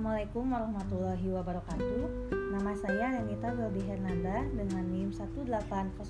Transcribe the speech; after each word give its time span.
warahmatullahi 0.00 1.28
wabarakatuh. 1.28 2.32
Nama 2.32 2.72
saya 2.72 3.20
Renita 3.20 3.52
Welby 3.52 3.84
Hernanda 3.84 4.48
dengan 4.48 4.88
NIM 4.88 5.12
1800128 5.12 6.00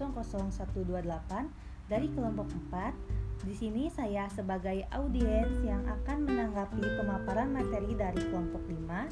dari 1.90 2.06
kelompok 2.14 2.46
4. 2.70 3.50
Di 3.50 3.54
sini 3.58 3.90
saya 3.90 4.30
sebagai 4.30 4.86
audiens 4.94 5.58
yang 5.66 5.82
akan 5.90 6.22
menanggapi 6.22 6.86
pemaparan 7.02 7.50
materi 7.50 7.90
dari 7.98 8.22
kelompok 8.30 8.62
5. 8.62 9.10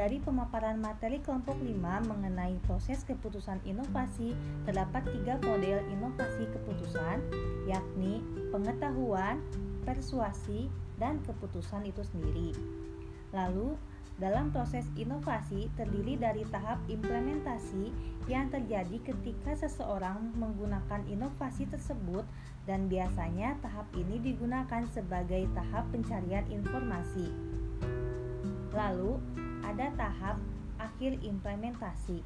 Dari 0.00 0.16
pemaparan 0.16 0.80
materi 0.80 1.20
kelompok 1.20 1.60
5 1.60 2.08
mengenai 2.08 2.56
proses 2.64 3.04
keputusan 3.04 3.60
inovasi, 3.68 4.32
terdapat 4.64 5.04
tiga 5.12 5.36
model 5.44 5.84
inovasi 5.92 6.48
keputusan, 6.56 7.20
yakni 7.68 8.24
pengetahuan, 8.48 9.44
persuasi, 9.84 10.72
dan 10.96 11.20
keputusan 11.28 11.84
itu 11.84 12.00
sendiri. 12.00 12.56
Lalu, 13.34 13.74
dalam 14.14 14.54
proses 14.54 14.86
inovasi 14.94 15.66
terdiri 15.74 16.14
dari 16.14 16.46
tahap 16.46 16.78
implementasi 16.86 17.90
yang 18.30 18.46
terjadi 18.46 19.02
ketika 19.02 19.58
seseorang 19.58 20.30
menggunakan 20.38 21.02
inovasi 21.10 21.66
tersebut 21.66 22.22
dan 22.62 22.86
biasanya 22.86 23.58
tahap 23.58 23.90
ini 23.98 24.22
digunakan 24.22 24.86
sebagai 24.86 25.50
tahap 25.50 25.82
pencarian 25.90 26.46
informasi. 26.46 27.26
Lalu, 28.70 29.18
ada 29.66 29.90
tahap 29.98 30.38
akhir 30.78 31.18
implementasi 31.26 32.22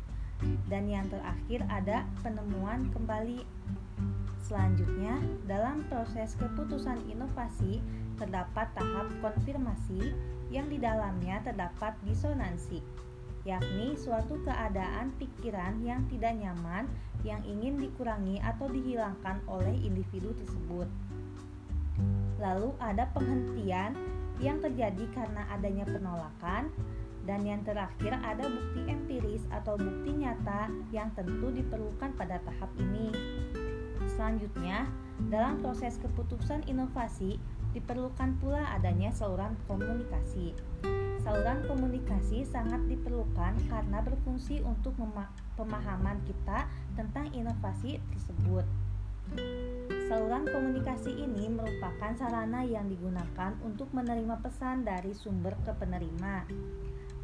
dan 0.68 0.86
yang 0.86 1.08
terakhir 1.08 1.64
ada 1.72 2.04
penemuan 2.20 2.92
kembali. 2.92 3.42
Selanjutnya, 4.44 5.16
dalam 5.48 5.84
proses 5.88 6.36
keputusan 6.36 7.00
inovasi 7.08 7.80
terdapat 8.16 8.70
tahap 8.76 9.08
konfirmasi 9.20 10.12
yang 10.48 10.66
di 10.72 10.80
dalamnya 10.80 11.44
terdapat 11.44 11.96
disonansi, 12.08 12.80
yakni 13.44 13.96
suatu 13.96 14.40
keadaan 14.44 15.12
pikiran 15.20 15.80
yang 15.84 16.04
tidak 16.08 16.36
nyaman 16.36 16.88
yang 17.26 17.42
ingin 17.44 17.76
dikurangi 17.80 18.38
atau 18.40 18.70
dihilangkan 18.70 19.42
oleh 19.50 19.74
individu 19.82 20.32
tersebut. 20.38 20.88
Lalu 22.38 22.70
ada 22.78 23.10
penghentian 23.10 23.92
yang 24.38 24.62
terjadi 24.62 25.02
karena 25.10 25.42
adanya 25.50 25.82
penolakan 25.88 26.70
dan 27.26 27.42
yang 27.44 27.60
terakhir 27.66 28.14
ada 28.24 28.46
bukti 28.46 28.86
empiris 28.88 29.44
atau 29.50 29.74
bukti 29.76 30.16
nyata 30.16 30.70
yang 30.94 31.10
tentu 31.18 31.50
diperlukan 31.52 32.14
pada 32.14 32.40
tahap 32.46 32.70
ini. 32.78 33.10
Selanjutnya, 34.06 34.88
dalam 35.28 35.58
proses 35.60 35.98
keputusan 36.00 36.64
inovasi 36.70 37.36
Diperlukan 37.76 38.40
pula 38.40 38.64
adanya 38.72 39.12
saluran 39.12 39.52
komunikasi. 39.68 40.56
Saluran 41.20 41.60
komunikasi 41.68 42.48
sangat 42.48 42.80
diperlukan 42.88 43.52
karena 43.68 43.98
berfungsi 44.00 44.64
untuk 44.64 44.96
pemahaman 45.60 46.16
kita 46.24 46.64
tentang 46.96 47.28
inovasi 47.36 48.00
tersebut. 48.16 48.64
Saluran 50.08 50.48
komunikasi 50.48 51.12
ini 51.12 51.52
merupakan 51.52 52.16
sarana 52.16 52.64
yang 52.64 52.88
digunakan 52.88 53.52
untuk 53.60 53.92
menerima 53.92 54.40
pesan 54.40 54.88
dari 54.88 55.12
sumber 55.12 55.52
ke 55.68 55.76
penerima. 55.76 56.48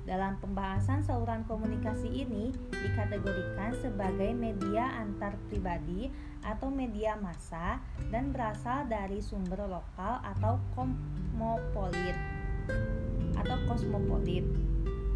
Dalam 0.05 0.37
pembahasan 0.37 1.01
saluran 1.01 1.49
komunikasi 1.49 2.13
ini 2.13 2.53
dikategorikan 2.69 3.73
sebagai 3.81 4.37
media 4.37 5.01
antar 5.01 5.33
pribadi 5.49 6.13
atau 6.45 6.69
media 6.69 7.17
massa 7.17 7.81
dan 8.13 8.29
berasal 8.29 8.85
dari 8.85 9.25
sumber 9.25 9.65
lokal 9.65 10.21
atau 10.21 10.61
kosmopolit 10.77 12.17
atau 13.33 13.57
kosmopolit. 13.65 14.45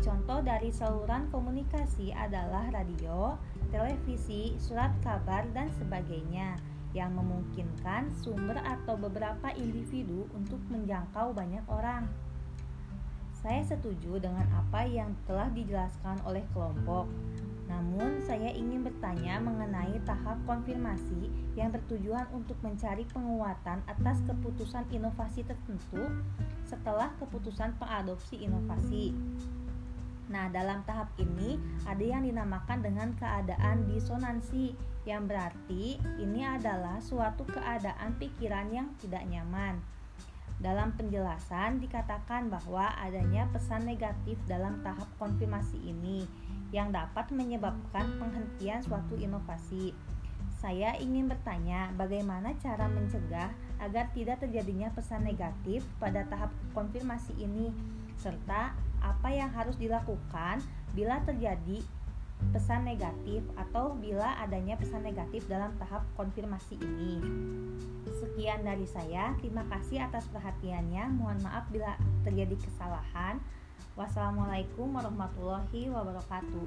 Contoh 0.00 0.40
dari 0.40 0.72
saluran 0.72 1.28
komunikasi 1.28 2.16
adalah 2.16 2.72
radio, 2.72 3.36
televisi, 3.68 4.56
surat 4.56 4.94
kabar, 5.04 5.44
dan 5.52 5.68
sebagainya 5.76 6.56
yang 6.96 7.12
memungkinkan 7.12 8.08
sumber 8.16 8.56
atau 8.64 8.96
beberapa 8.96 9.52
individu 9.52 10.24
untuk 10.32 10.62
menjangkau 10.72 11.36
banyak 11.36 11.60
orang. 11.68 12.08
Saya 13.38 13.62
setuju 13.62 14.18
dengan 14.18 14.42
apa 14.50 14.82
yang 14.82 15.14
telah 15.30 15.46
dijelaskan 15.54 16.18
oleh 16.26 16.42
kelompok. 16.50 17.06
Namun, 17.70 18.18
saya 18.26 18.50
ingin 18.50 18.82
bertanya 18.82 19.38
mengenai 19.38 19.94
tahap 20.02 20.40
konfirmasi 20.42 21.30
yang 21.54 21.70
bertujuan 21.70 22.26
untuk 22.34 22.58
mencari 22.66 23.06
penguatan 23.14 23.78
atas 23.86 24.18
keputusan 24.26 24.88
inovasi 24.90 25.46
tertentu 25.46 26.02
setelah 26.66 27.14
keputusan 27.22 27.78
pengadopsi 27.78 28.42
inovasi. 28.42 29.14
Nah, 30.28 30.50
dalam 30.50 30.82
tahap 30.84 31.14
ini 31.22 31.56
ada 31.86 32.02
yang 32.02 32.26
dinamakan 32.26 32.82
dengan 32.82 33.14
keadaan 33.16 33.86
disonansi, 33.86 34.74
yang 35.06 35.24
berarti 35.24 35.96
ini 36.20 36.44
adalah 36.44 37.00
suatu 37.00 37.46
keadaan 37.48 38.18
pikiran 38.20 38.68
yang 38.74 38.88
tidak 39.00 39.24
nyaman. 39.24 39.80
Dalam 40.58 40.96
penjelasan 40.98 41.78
dikatakan 41.78 42.50
bahwa 42.50 42.90
adanya 42.98 43.46
pesan 43.54 43.86
negatif 43.86 44.40
dalam 44.48 44.82
tahap 44.82 45.06
konfirmasi 45.20 45.78
ini 45.78 46.26
yang 46.74 46.90
dapat 46.90 47.30
menyebabkan 47.30 48.18
penghentian 48.18 48.82
suatu 48.82 49.14
inovasi. 49.14 49.94
Saya 50.58 50.98
ingin 50.98 51.30
bertanya, 51.30 51.94
bagaimana 51.94 52.50
cara 52.58 52.90
mencegah 52.90 53.54
agar 53.78 54.10
tidak 54.10 54.42
terjadinya 54.42 54.90
pesan 54.90 55.22
negatif 55.22 55.86
pada 56.02 56.26
tahap 56.26 56.50
konfirmasi 56.74 57.30
ini, 57.38 57.70
serta 58.18 58.74
apa 58.98 59.28
yang 59.30 59.54
harus 59.54 59.78
dilakukan 59.78 60.58
bila 60.98 61.22
terjadi 61.22 61.78
pesan 62.54 62.86
negatif 62.86 63.44
atau 63.58 63.92
bila 63.98 64.38
adanya 64.40 64.78
pesan 64.78 65.04
negatif 65.04 65.44
dalam 65.50 65.74
tahap 65.76 66.06
konfirmasi 66.14 66.78
ini. 66.80 67.20
Sekian 68.08 68.64
dari 68.64 68.86
saya. 68.88 69.34
Terima 69.42 69.66
kasih 69.68 70.06
atas 70.06 70.26
perhatiannya. 70.32 71.18
Mohon 71.18 71.38
maaf 71.44 71.66
bila 71.68 71.98
terjadi 72.22 72.56
kesalahan. 72.56 73.42
Wassalamualaikum 73.98 74.94
warahmatullahi 74.94 75.90
wabarakatuh. 75.90 76.66